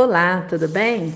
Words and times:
Olá, 0.00 0.42
tudo 0.48 0.68
bem? 0.68 1.12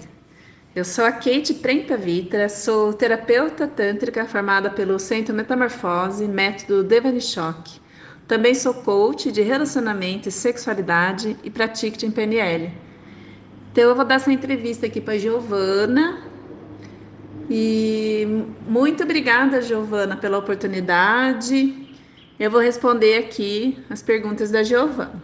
Eu 0.74 0.84
sou 0.84 1.04
a 1.04 1.12
Kate 1.12 1.54
Prenta 1.54 1.96
Vitra, 1.96 2.48
sou 2.48 2.92
terapeuta 2.92 3.68
tântrica 3.68 4.26
formada 4.26 4.68
pelo 4.70 4.98
Centro 4.98 5.32
Metamorfose, 5.32 6.26
método 6.26 6.82
Devanishok. 6.82 7.80
Também 8.26 8.56
sou 8.56 8.74
coach 8.74 9.30
de 9.30 9.40
relacionamento 9.40 10.28
e 10.28 10.32
sexualidade 10.32 11.36
e 11.44 11.48
pratico 11.48 12.04
em 12.04 12.10
PNL. 12.10 12.72
Então 13.70 13.84
eu 13.84 13.94
vou 13.94 14.04
dar 14.04 14.16
essa 14.16 14.32
entrevista 14.32 14.86
aqui 14.86 15.00
para 15.00 15.14
a 15.14 15.18
Giovana. 15.18 16.18
E 17.48 18.26
muito 18.66 19.04
obrigada, 19.04 19.62
Giovana, 19.62 20.16
pela 20.16 20.38
oportunidade. 20.38 21.88
Eu 22.36 22.50
vou 22.50 22.60
responder 22.60 23.16
aqui 23.18 23.78
as 23.88 24.02
perguntas 24.02 24.50
da 24.50 24.64
Giovana. 24.64 25.21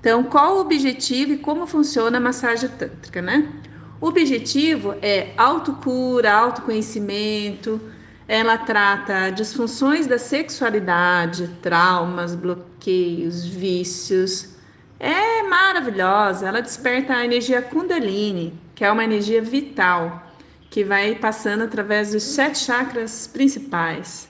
Então, 0.00 0.22
qual 0.24 0.56
o 0.56 0.60
objetivo 0.60 1.32
e 1.32 1.38
como 1.38 1.66
funciona 1.66 2.18
a 2.18 2.20
massagem 2.20 2.68
tântrica, 2.70 3.20
né? 3.20 3.52
O 4.00 4.06
objetivo 4.06 4.94
é 5.02 5.32
autocura, 5.36 6.32
autoconhecimento. 6.32 7.80
Ela 8.28 8.56
trata 8.58 9.30
disfunções 9.30 10.06
da 10.06 10.18
sexualidade, 10.18 11.48
traumas, 11.60 12.34
bloqueios, 12.34 13.44
vícios. 13.44 14.56
É 15.00 15.42
maravilhosa. 15.42 16.46
Ela 16.46 16.60
desperta 16.60 17.14
a 17.14 17.24
energia 17.24 17.60
Kundalini, 17.60 18.54
que 18.76 18.84
é 18.84 18.92
uma 18.92 19.02
energia 19.02 19.42
vital 19.42 20.22
que 20.70 20.84
vai 20.84 21.14
passando 21.16 21.64
através 21.64 22.12
dos 22.12 22.22
sete 22.22 22.58
chakras 22.58 23.26
principais 23.26 24.27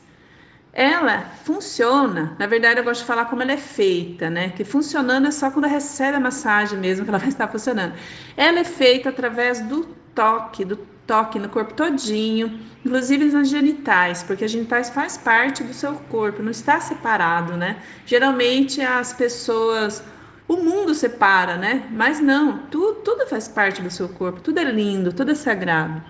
ela 0.73 1.33
funciona. 1.45 2.37
Na 2.39 2.47
verdade, 2.47 2.81
eu 2.81 2.85
gosto 2.85 3.01
de 3.01 3.07
falar 3.07 3.25
como 3.27 3.43
ela 3.43 3.53
é 3.53 3.57
feita, 3.57 4.31
né? 4.31 4.51
Que 4.51 4.65
funcionando 4.65 5.27
é 5.27 5.31
só 5.31 5.51
quando 5.51 5.67
recebe 5.67 6.17
a 6.17 6.21
massagem 6.21 6.79
mesmo 6.79 7.05
que 7.05 7.11
ela 7.11 7.19
vai 7.21 7.29
estar 7.29 7.49
funcionando. 7.49 7.95
Ela 8.37 8.61
é 8.61 8.65
feita 8.65 9.09
através 9.09 9.61
do 9.61 9.85
toque, 10.15 10.65
do 10.65 10.77
toque 11.07 11.39
no 11.39 11.49
corpo 11.49 11.73
todinho, 11.73 12.61
inclusive 12.85 13.25
nas 13.25 13.49
genitais, 13.49 14.23
porque 14.23 14.45
as 14.45 14.51
genitais 14.51 14.91
faz 14.91 15.17
parte 15.17 15.65
do 15.65 15.73
seu 15.73 15.95
corpo, 15.95 16.43
não 16.43 16.51
está 16.51 16.79
separado, 16.81 17.57
né? 17.57 17.77
Geralmente 18.05 18.83
as 18.83 19.13
pessoas 19.13 20.05
o 20.47 20.57
mundo 20.57 20.95
separa, 20.95 21.57
né? 21.57 21.87
Mas 21.91 22.21
não, 22.21 22.59
tudo, 22.71 23.01
tudo 23.01 23.27
faz 23.27 23.47
parte 23.49 23.83
do 23.83 23.91
seu 23.91 24.09
corpo, 24.09 24.41
tudo 24.41 24.59
é 24.59 24.65
lindo, 24.65 25.13
tudo 25.13 25.33
é 25.33 25.35
sagrado. 25.35 26.03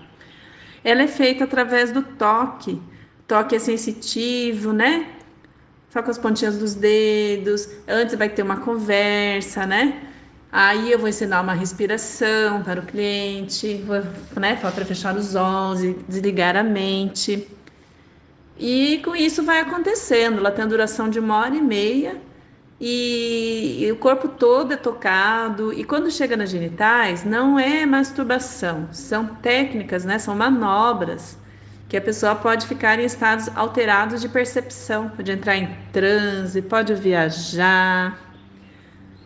Ela 0.83 1.03
é 1.03 1.07
feita 1.07 1.43
através 1.43 1.91
do 1.91 2.01
toque 2.01 2.81
toque 3.29 3.55
é 3.55 3.59
sensitivo, 3.59 4.73
né? 4.73 5.07
Só 5.91 6.01
com 6.01 6.11
as 6.11 6.17
pontinhas 6.17 6.57
dos 6.57 6.73
dedos. 6.73 7.69
Antes 7.87 8.15
vai 8.15 8.27
ter 8.27 8.41
uma 8.41 8.57
conversa, 8.57 9.65
né? 9.67 10.01
Aí 10.51 10.91
eu 10.91 10.97
vou 10.97 11.07
ensinar 11.07 11.41
uma 11.41 11.53
respiração 11.53 12.63
para 12.63 12.79
o 12.79 12.85
cliente, 12.85 13.83
vou, 13.85 14.01
né? 14.39 14.55
Para 14.55 14.83
fechar 14.83 15.15
os 15.15 15.35
olhos 15.35 15.95
desligar 16.07 16.57
a 16.57 16.63
mente. 16.63 17.47
E 18.57 18.99
com 19.05 19.15
isso 19.15 19.43
vai 19.43 19.59
acontecendo. 19.59 20.39
Ela 20.39 20.51
tem 20.51 20.65
a 20.65 20.67
duração 20.67 21.07
de 21.07 21.19
uma 21.19 21.37
hora 21.37 21.55
e 21.55 21.61
meia 21.61 22.17
e, 22.81 23.85
e, 23.85 23.91
o 23.91 23.95
corpo 23.97 24.27
todo 24.27 24.73
é 24.73 24.77
tocado. 24.77 25.71
E 25.71 25.83
quando 25.83 26.09
chega 26.09 26.35
nas 26.35 26.49
genitais, 26.49 27.23
não 27.23 27.59
é 27.59 27.85
masturbação, 27.85 28.89
são 28.91 29.27
técnicas, 29.27 30.03
né? 30.03 30.17
São 30.17 30.35
manobras 30.35 31.37
que 31.89 31.97
a 31.97 32.01
pessoa 32.01 32.35
pode 32.35 32.67
ficar 32.67 32.99
em 32.99 33.03
estados 33.03 33.49
alterados 33.55 34.21
de 34.21 34.29
percepção, 34.29 35.09
pode 35.09 35.31
entrar 35.31 35.57
em 35.57 35.75
transe, 35.91 36.61
pode 36.61 36.93
viajar. 36.93 38.17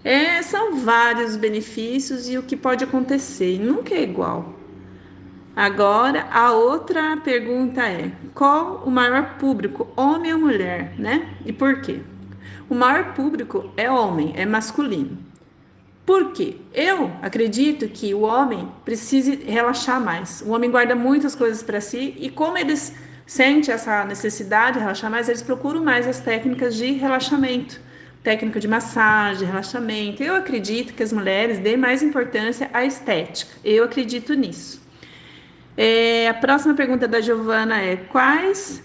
É, 0.02 0.42
são 0.42 0.78
vários 0.80 1.36
benefícios 1.36 2.30
e 2.30 2.38
o 2.38 2.44
que 2.44 2.56
pode 2.56 2.86
acontecer, 2.86 3.59
nunca 3.59 3.94
é 3.94 4.03
igual. 4.03 4.53
Agora, 5.53 6.25
a 6.31 6.53
outra 6.53 7.17
pergunta 7.17 7.81
é: 7.84 8.11
qual 8.34 8.81
o 8.86 8.89
maior 8.89 9.38
público, 9.38 9.88
homem 9.97 10.34
ou 10.34 10.39
mulher, 10.39 10.94
né? 10.97 11.35
E 11.45 11.51
por 11.51 11.81
quê? 11.81 12.00
O 12.69 12.75
maior 12.75 13.13
público 13.13 13.72
é 13.75 13.91
homem, 13.91 14.34
é 14.38 14.45
masculino. 14.45 15.18
Por 16.06 16.34
quê? 16.34 16.58
Eu 16.74 17.12
acredito 17.22 17.88
que 17.88 18.14
o 18.14 18.22
homem 18.22 18.69
precise 18.84 19.36
relaxar 19.36 20.02
mais. 20.02 20.44
O 20.46 20.52
homem 20.52 20.69
guarda 20.69 20.96
muitas 20.96 21.34
coisas 21.34 21.64
para 21.64 21.80
si 21.80 22.14
e 22.18 22.30
como 22.30 22.58
eles 22.58 22.94
sentem 23.25 23.74
essa 23.74 24.03
necessidade 24.03 24.74
de 24.74 24.80
relaxar 24.80 25.09
mais, 25.09 25.30
eles 25.30 25.42
procuram 25.42 25.84
mais 25.84 26.06
as 26.06 26.19
técnicas 26.19 26.75
de 26.75 26.92
relaxamento, 26.92 27.80
técnica 28.22 28.59
de 28.59 28.68
massagem, 28.68 29.47
relaxamento. 29.47 30.22
Eu 30.22 30.36
acredito 30.36 30.94
que 30.94 31.03
as 31.03 31.13
mulheres 31.13 31.59
dêem 31.59 31.78
mais 31.78 32.03
importância 32.03 32.69
à 32.74 32.84
estética. 32.84 33.52
Eu 33.63 33.86
acredito 33.86 34.34
nisso. 34.34 34.81
É, 35.78 36.28
a 36.28 36.34
próxima 36.34 36.74
pergunta 36.74 37.08
da 37.08 37.22
Giovana 37.22 37.81
é: 37.81 37.96
quais 37.96 38.84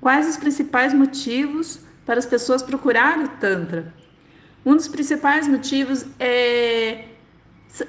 quais 0.00 0.28
os 0.28 0.36
principais 0.36 0.94
motivos 0.94 1.80
para 2.06 2.18
as 2.18 2.26
pessoas 2.26 2.62
procurarem 2.62 3.24
o 3.24 3.28
tantra? 3.28 3.92
Um 4.64 4.76
dos 4.76 4.88
principais 4.88 5.48
motivos 5.48 6.06
é. 6.18 7.04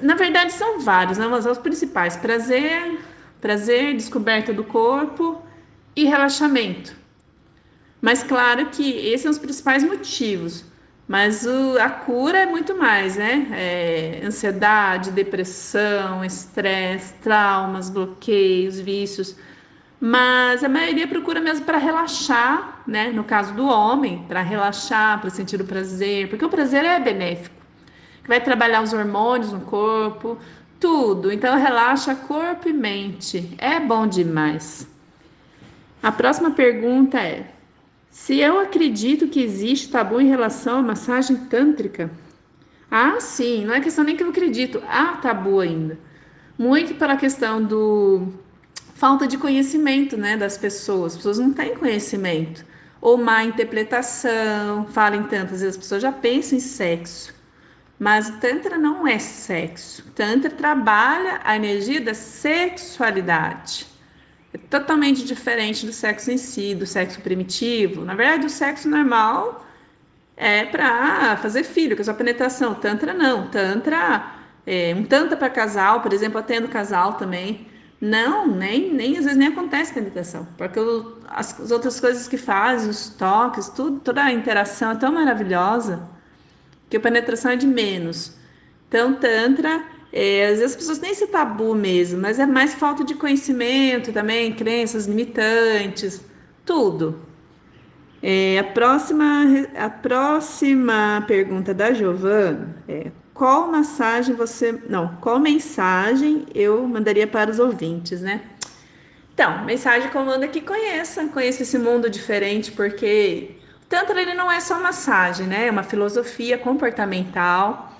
Na 0.02 0.16
verdade, 0.16 0.54
são 0.54 0.80
vários, 0.80 1.18
né? 1.18 1.28
mas 1.28 1.46
os 1.46 1.58
principais: 1.58 2.16
prazer, 2.16 3.00
prazer, 3.40 3.96
descoberta 3.96 4.54
do 4.54 4.64
corpo 4.64 5.42
e 5.96 6.06
relaxamento. 6.06 6.96
Mas 8.02 8.24
claro 8.24 8.68
que 8.68 8.84
esses 8.84 9.22
são 9.22 9.32
os 9.32 9.40
principais 9.40 9.84
motivos. 9.84 10.66
Mas 11.08 11.46
o, 11.46 11.78
a 11.80 11.90
cura 11.90 12.40
é 12.40 12.46
muito 12.46 12.78
mais, 12.78 13.18
né? 13.18 13.48
É, 13.52 14.22
ansiedade, 14.26 15.12
depressão, 15.12 16.24
estresse, 16.24 17.14
traumas, 17.16 17.90
bloqueios, 17.90 18.80
vícios 18.80 19.36
mas 20.06 20.66
a 20.66 20.68
maioria 20.68 21.08
procura 21.08 21.40
mesmo 21.40 21.66
para 21.66 21.78
relaxar, 21.78 22.84
né? 22.86 23.10
No 23.14 23.24
caso 23.24 23.54
do 23.54 23.66
homem, 23.66 24.26
para 24.28 24.42
relaxar, 24.42 25.22
para 25.22 25.30
sentir 25.30 25.62
o 25.62 25.64
prazer, 25.64 26.28
porque 26.28 26.44
o 26.44 26.50
prazer 26.50 26.84
é 26.84 27.00
benéfico, 27.00 27.56
vai 28.28 28.42
trabalhar 28.42 28.84
os 28.84 28.92
hormônios 28.92 29.54
no 29.54 29.62
corpo, 29.62 30.38
tudo. 30.78 31.32
Então 31.32 31.58
relaxa 31.58 32.14
corpo 32.16 32.68
e 32.68 32.74
mente, 32.74 33.56
é 33.58 33.80
bom 33.80 34.06
demais. 34.06 34.86
A 36.02 36.12
próxima 36.12 36.52
pergunta 36.52 37.18
é: 37.18 37.54
se 38.10 38.38
eu 38.38 38.60
acredito 38.60 39.30
que 39.30 39.42
existe 39.42 39.88
tabu 39.88 40.20
em 40.20 40.28
relação 40.28 40.80
à 40.80 40.82
massagem 40.82 41.38
tântrica? 41.46 42.12
Ah, 42.92 43.22
sim, 43.22 43.64
não 43.64 43.74
é 43.74 43.80
questão 43.80 44.04
nem 44.04 44.18
que 44.18 44.24
eu 44.24 44.28
acredito, 44.32 44.84
há 44.86 45.16
tabu 45.16 45.62
ainda. 45.62 45.98
Muito 46.58 46.94
pela 46.96 47.16
questão 47.16 47.64
do 47.64 48.43
falta 48.94 49.28
de 49.28 49.38
conhecimento 49.38 50.18
né, 50.18 50.38
das 50.38 50.58
pessoas. 50.58 51.14
As 51.14 51.18
pessoas 51.18 51.40
não 51.40 51.54
têm 51.54 51.76
conhecimento. 51.76 52.66
Ou 53.02 53.18
má 53.18 53.44
interpretação, 53.44 54.88
falem 54.88 55.24
tantas 55.24 55.60
vezes, 55.62 55.76
as 55.76 55.78
pessoas 55.78 56.02
já 56.02 56.12
pensam 56.12 56.58
em 56.58 56.62
sexo. 56.62 57.34
Mas 58.00 58.30
o 58.30 58.38
Tantra 58.40 58.78
não 58.78 59.08
é 59.08 59.20
sexo. 59.20 60.04
O 60.08 60.12
Tantra 60.12 60.50
trabalha 60.50 61.42
a 61.44 61.56
energia 61.56 62.02
da 62.02 62.14
sexualidade. 62.14 63.86
É 64.54 64.58
totalmente 64.58 65.26
diferente 65.26 65.86
do 65.86 65.92
sexo 65.92 66.32
em 66.32 66.38
si, 66.38 66.76
do 66.76 66.86
sexo 66.86 67.22
primitivo. 67.22 68.06
Na 68.06 68.14
verdade, 68.16 68.46
o 68.46 68.50
sexo 68.50 68.88
normal 68.88 69.66
é 70.38 70.66
para 70.66 71.38
fazer 71.38 71.64
filho, 71.64 71.96
que 71.96 72.02
é 72.02 72.06
só 72.06 72.14
penetração. 72.14 72.76
Tantra 72.76 73.14
não. 73.14 73.48
Tantra, 73.50 74.32
é, 74.66 74.94
um 74.96 75.04
Tantra 75.04 75.36
para 75.36 75.50
casal, 75.50 76.02
por 76.02 76.14
exemplo, 76.14 76.40
atendo 76.40 76.68
casal 76.68 77.14
também. 77.14 77.68
Não, 78.06 78.46
nem, 78.46 78.94
nem 78.94 79.18
às 79.18 79.24
vezes 79.24 79.38
nem 79.38 79.48
acontece 79.48 79.94
penetração, 79.94 80.46
porque 80.58 80.78
o, 80.78 81.20
as, 81.26 81.58
as, 81.58 81.72
outras 81.72 82.02
coisas 82.02 82.28
que 82.28 82.36
fazem, 82.36 82.90
os 82.90 83.08
toques, 83.08 83.70
tudo, 83.70 84.02
toda 84.02 84.22
a 84.22 84.30
interação 84.30 84.92
é 84.92 84.96
tão 84.96 85.14
maravilhosa 85.14 86.06
que 86.90 86.98
a 86.98 87.00
penetração 87.00 87.52
é 87.52 87.56
de 87.56 87.66
menos. 87.66 88.38
Então, 88.90 89.16
Tantra, 89.16 89.86
é, 90.12 90.48
às 90.48 90.60
vezes 90.60 90.72
as 90.72 90.76
pessoas 90.76 91.00
nem 91.00 91.14
se 91.14 91.28
tabu 91.28 91.74
mesmo, 91.76 92.20
mas 92.20 92.40
é 92.40 92.46
mais 92.46 92.74
falta 92.74 93.06
de 93.06 93.16
conhecimento 93.16 94.12
também, 94.12 94.54
crenças 94.54 95.06
limitantes, 95.06 96.26
tudo. 96.66 97.22
É, 98.22 98.60
a, 98.60 98.66
próxima, 98.66 99.46
a 99.78 99.90
próxima 99.90 101.24
pergunta 101.26 101.74
da 101.74 101.94
Giovana 101.94 102.76
é 102.86 103.12
qual 103.34 103.72
massagem 103.72 104.36
você. 104.36 104.72
Não, 104.88 105.16
qual 105.18 105.40
mensagem 105.40 106.46
eu 106.54 106.88
mandaria 106.88 107.28
para 107.28 107.50
os 107.50 107.60
ouvintes, 107.60 108.22
né? 108.22 108.42
Então, 109.34 109.66
mensagem 109.66 110.12
mando 110.14 110.46
é 110.46 110.48
que 110.48 110.62
conheça, 110.62 111.28
conheça 111.28 111.64
esse 111.64 111.78
mundo 111.80 112.10
diferente, 112.10 112.72
porque 112.72 113.56
o 113.82 113.86
Tantra 113.88 114.22
ele 114.22 114.36
não 114.36 114.52
é 114.52 114.60
só 114.60 114.80
massagem, 114.80 115.48
né? 115.48 115.68
É 115.68 115.72
uma 115.72 115.84
filosofia 115.84 116.58
comportamental. 116.58 117.98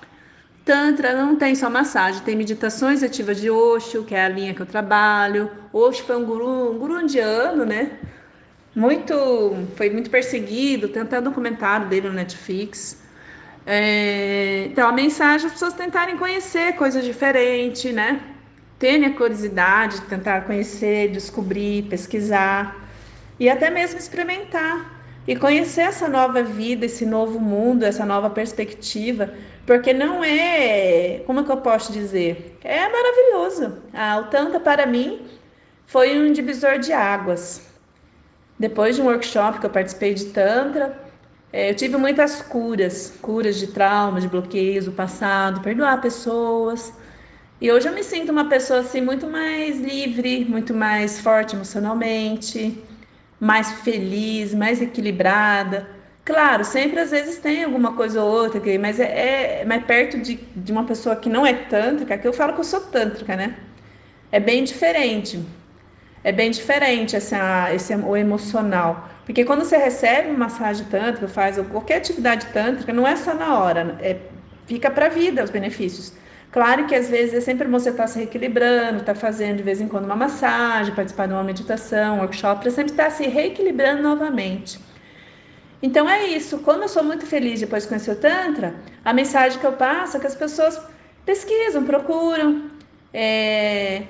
Tantra 0.64 1.14
não 1.14 1.36
tem 1.36 1.54
só 1.54 1.68
massagem, 1.68 2.22
tem 2.22 2.36
meditações 2.36 3.02
ativas 3.02 3.40
de 3.40 3.50
Osho, 3.50 4.04
que 4.04 4.14
é 4.14 4.24
a 4.24 4.28
linha 4.28 4.54
que 4.54 4.62
eu 4.62 4.66
trabalho. 4.66 5.50
Osho 5.72 6.04
foi 6.04 6.16
um 6.16 6.24
guru, 6.24 6.72
um 6.72 6.78
guru 6.78 7.00
indiano, 7.00 7.66
né? 7.66 7.98
Muito, 8.74 9.14
foi 9.76 9.90
muito 9.90 10.10
perseguido, 10.10 10.88
tem 10.88 11.02
até 11.02 11.20
um 11.20 11.22
documentário 11.22 11.88
dele 11.88 12.08
no 12.08 12.14
Netflix. 12.14 13.03
É, 13.66 14.66
então, 14.66 14.88
a 14.88 14.92
mensagem 14.92 15.44
é 15.44 15.46
as 15.46 15.52
pessoas 15.52 15.72
tentarem 15.74 16.16
conhecer 16.16 16.74
coisas 16.74 17.04
diferentes, 17.04 17.92
né? 17.92 18.20
Terem 18.78 19.06
a 19.06 19.14
curiosidade 19.14 20.00
de 20.00 20.06
tentar 20.06 20.42
conhecer, 20.42 21.10
descobrir, 21.10 21.84
pesquisar 21.84 22.88
e 23.40 23.48
até 23.48 23.70
mesmo 23.70 23.98
experimentar 23.98 24.92
e 25.26 25.34
conhecer 25.34 25.82
essa 25.82 26.06
nova 26.06 26.42
vida, 26.42 26.84
esse 26.84 27.06
novo 27.06 27.40
mundo, 27.40 27.84
essa 27.84 28.04
nova 28.04 28.28
perspectiva, 28.28 29.32
porque 29.66 29.94
não 29.94 30.22
é, 30.22 31.22
como 31.26 31.40
é 31.40 31.44
que 31.44 31.50
eu 31.50 31.56
posso 31.56 31.92
dizer? 31.92 32.58
É 32.62 32.86
maravilhoso. 32.88 33.78
Ah, 33.94 34.18
o 34.18 34.24
Tantra 34.24 34.60
para 34.60 34.84
mim 34.84 35.22
foi 35.86 36.18
um 36.18 36.32
divisor 36.32 36.78
de 36.78 36.92
águas. 36.92 37.66
Depois 38.58 38.96
de 38.96 39.02
um 39.02 39.06
workshop 39.06 39.58
que 39.58 39.66
eu 39.66 39.70
participei 39.70 40.12
de 40.12 40.26
Tantra, 40.26 41.03
é, 41.56 41.70
eu 41.70 41.74
tive 41.76 41.96
muitas 41.96 42.42
curas, 42.42 43.14
curas 43.22 43.56
de 43.60 43.68
traumas, 43.68 44.24
de 44.24 44.28
bloqueios 44.28 44.86
do 44.86 44.92
passado, 44.92 45.60
perdoar 45.60 46.00
pessoas. 46.00 46.92
E 47.60 47.70
hoje 47.70 47.88
eu 47.88 47.94
me 47.94 48.02
sinto 48.02 48.32
uma 48.32 48.48
pessoa 48.48 48.80
assim 48.80 49.00
muito 49.00 49.28
mais 49.28 49.78
livre, 49.78 50.44
muito 50.46 50.74
mais 50.74 51.20
forte 51.20 51.54
emocionalmente, 51.54 52.82
mais 53.38 53.70
feliz, 53.82 54.52
mais 54.52 54.82
equilibrada. 54.82 55.88
Claro, 56.24 56.64
sempre 56.64 56.98
às 56.98 57.12
vezes 57.12 57.38
tem 57.38 57.62
alguma 57.62 57.92
coisa 57.92 58.20
ou 58.20 58.32
outra, 58.32 58.60
mas 58.80 58.98
é, 58.98 59.60
é 59.60 59.64
mais 59.64 59.84
perto 59.84 60.18
de, 60.20 60.34
de 60.56 60.72
uma 60.72 60.82
pessoa 60.82 61.14
que 61.14 61.28
não 61.28 61.46
é 61.46 61.52
tântrica, 61.54 62.18
que 62.18 62.26
eu 62.26 62.32
falo 62.32 62.54
que 62.54 62.60
eu 62.60 62.64
sou 62.64 62.80
tântrica, 62.80 63.36
né? 63.36 63.56
É 64.32 64.40
bem 64.40 64.64
diferente. 64.64 65.40
É 66.24 66.32
bem 66.32 66.50
diferente 66.50 67.14
essa, 67.14 67.72
esse, 67.74 67.94
o 67.94 68.16
emocional. 68.16 69.08
Porque 69.26 69.44
quando 69.44 69.62
você 69.62 69.76
recebe 69.76 70.30
uma 70.30 70.38
massagem 70.38 70.86
tântrica, 70.86 71.28
faz 71.28 71.58
qualquer 71.70 71.98
atividade 71.98 72.46
tântrica, 72.46 72.92
não 72.92 73.06
é 73.06 73.14
só 73.14 73.34
na 73.34 73.58
hora, 73.58 73.96
é, 74.00 74.16
fica 74.66 74.90
para 74.90 75.06
a 75.06 75.08
vida 75.10 75.44
os 75.44 75.50
benefícios. 75.50 76.14
Claro 76.50 76.86
que 76.86 76.94
às 76.94 77.10
vezes 77.10 77.34
é 77.34 77.40
sempre 77.40 77.68
você 77.68 77.90
estar 77.90 78.04
tá 78.04 78.06
se 78.06 78.18
reequilibrando, 78.20 79.00
está 79.00 79.14
fazendo 79.14 79.58
de 79.58 79.62
vez 79.62 79.80
em 79.80 79.88
quando 79.88 80.04
uma 80.04 80.16
massagem, 80.16 80.94
participar 80.94 81.26
de 81.26 81.34
uma 81.34 81.44
meditação, 81.44 82.16
um 82.16 82.20
workshop, 82.20 82.62
para 82.62 82.70
sempre 82.70 82.92
estar 82.92 83.04
tá 83.04 83.10
se 83.10 83.26
reequilibrando 83.26 84.02
novamente. 84.02 84.78
Então 85.82 86.08
é 86.08 86.28
isso. 86.28 86.58
Quando 86.60 86.82
eu 86.82 86.88
sou 86.88 87.04
muito 87.04 87.26
feliz 87.26 87.60
depois 87.60 87.82
de 87.82 87.88
conhecer 87.90 88.12
o 88.12 88.16
Tantra, 88.16 88.74
a 89.04 89.12
mensagem 89.12 89.58
que 89.58 89.66
eu 89.66 89.72
passo 89.72 90.16
é 90.16 90.20
que 90.20 90.26
as 90.26 90.34
pessoas 90.34 90.80
pesquisam, 91.26 91.84
procuram. 91.84 92.70
É... 93.12 94.04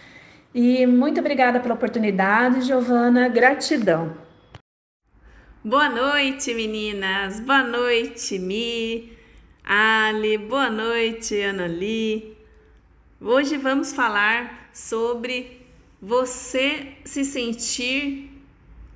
E 0.56 0.86
muito 0.86 1.19
obrigada 1.19 1.60
pela 1.60 1.74
oportunidade, 1.74 2.62
Giovana. 2.62 3.27
Gratidão. 3.27 4.15
Boa 5.63 5.89
noite, 5.89 6.53
meninas. 6.53 7.39
Boa 7.42 7.63
noite, 7.63 8.39
Mi, 8.39 9.12
Ali. 9.65 10.38
Boa 10.38 10.69
noite, 10.69 11.42
Anali. 11.42 12.37
Hoje 13.19 13.57
vamos 13.57 13.93
falar 13.93 14.69
sobre 14.73 15.61
você 16.01 16.93
se 17.03 17.25
sentir 17.25 18.37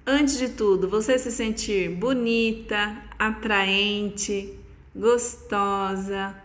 Antes 0.06 0.39
de 0.39 0.50
tudo, 0.50 0.89
você 0.89 1.19
se 1.19 1.31
sentir 1.31 1.89
bonita, 1.89 3.03
atraente, 3.19 4.51
gostosa. 4.95 6.35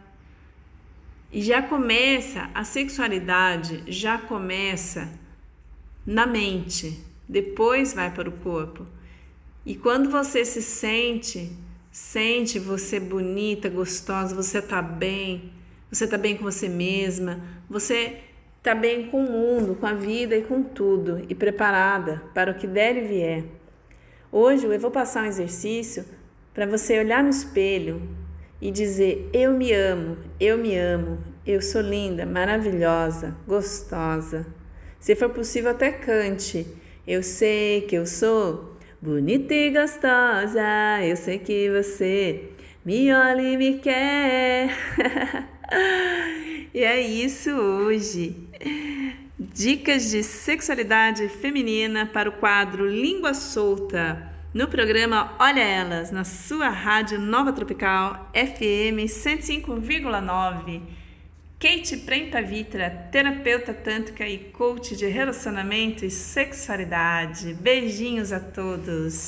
E 1.32 1.40
já 1.40 1.62
começa, 1.62 2.50
a 2.54 2.64
sexualidade 2.64 3.82
já 3.86 4.18
começa 4.18 5.10
na 6.06 6.26
mente, 6.26 7.02
depois 7.26 7.94
vai 7.94 8.12
para 8.12 8.28
o 8.28 8.32
corpo. 8.32 8.86
E 9.64 9.74
quando 9.74 10.10
você 10.10 10.44
se 10.44 10.60
sente, 10.60 11.50
sente 11.90 12.58
você 12.58 13.00
bonita, 13.00 13.70
gostosa, 13.70 14.34
você 14.34 14.60
tá 14.60 14.82
bem, 14.82 15.50
você 15.90 16.06
tá 16.06 16.18
bem 16.18 16.36
com 16.36 16.44
você 16.44 16.68
mesma, 16.68 17.40
você 17.68 18.18
está 18.58 18.74
bem 18.74 19.08
com 19.08 19.24
o 19.24 19.30
mundo, 19.30 19.76
com 19.76 19.86
a 19.86 19.94
vida 19.94 20.36
e 20.36 20.42
com 20.42 20.62
tudo, 20.62 21.24
e 21.28 21.34
preparada 21.34 22.22
para 22.34 22.50
o 22.50 22.54
que 22.54 22.66
der 22.66 22.96
e 22.96 23.02
vier. 23.02 23.44
Hoje 24.32 24.66
eu 24.66 24.80
vou 24.80 24.90
passar 24.90 25.22
um 25.22 25.26
exercício 25.26 26.04
para 26.52 26.66
você 26.66 26.98
olhar 26.98 27.22
no 27.22 27.30
espelho 27.30 28.02
e 28.60 28.70
dizer: 28.70 29.30
Eu 29.32 29.52
me 29.52 29.72
amo, 29.72 30.16
eu 30.40 30.58
me 30.58 30.76
amo, 30.76 31.18
eu 31.46 31.62
sou 31.62 31.80
linda, 31.80 32.26
maravilhosa, 32.26 33.36
gostosa. 33.46 34.46
Se 34.98 35.14
for 35.14 35.30
possível, 35.30 35.70
até 35.70 35.92
cante. 35.92 36.66
Eu 37.06 37.22
sei 37.22 37.82
que 37.82 37.94
eu 37.94 38.04
sou 38.04 38.76
bonita 39.00 39.54
e 39.54 39.70
gostosa, 39.70 40.60
eu 41.04 41.16
sei 41.16 41.38
que 41.38 41.70
você 41.70 42.50
me 42.84 43.12
olha 43.14 43.42
e 43.42 43.56
me 43.56 43.78
quer. 43.78 44.70
e 46.72 46.82
é 46.82 47.00
isso 47.00 47.50
hoje. 47.50 48.36
Dicas 49.38 50.10
de 50.10 50.22
sexualidade 50.22 51.28
feminina 51.28 52.06
para 52.06 52.28
o 52.28 52.32
quadro 52.32 52.88
Língua 52.88 53.34
Solta, 53.34 54.32
no 54.54 54.68
programa 54.68 55.34
Olha 55.38 55.60
Elas, 55.60 56.10
na 56.10 56.24
sua 56.24 56.68
rádio 56.68 57.18
Nova 57.18 57.52
Tropical 57.52 58.30
FM 58.32 59.04
105,9. 59.06 60.80
Kate 61.58 61.96
Prenta 61.98 62.42
Vitra, 62.42 62.90
terapeuta 63.10 63.72
tântrica 63.74 64.28
e 64.28 64.38
coach 64.38 64.94
de 64.94 65.06
relacionamento 65.06 66.04
e 66.04 66.10
sexualidade. 66.10 67.54
Beijinhos 67.54 68.32
a 68.32 68.38
todos! 68.38 69.24